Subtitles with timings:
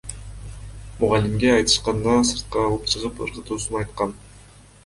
[1.01, 4.21] Мугалимге айтышканда, сыртка алып чыгып ыргытуусун айткан.